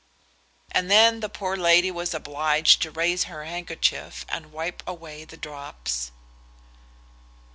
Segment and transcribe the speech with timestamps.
[0.71, 5.37] And then the poor lady was obliged to raise her handkerchief and wipe away the
[5.37, 6.09] drops.